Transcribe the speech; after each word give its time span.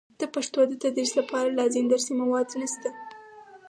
د 0.19 0.21
پښتو 0.33 0.59
د 0.67 0.73
تدریس 0.83 1.11
لپاره 1.19 1.55
لازم 1.59 1.83
درسي 1.91 2.13
مواد 2.21 2.47
نشته. 2.61 2.89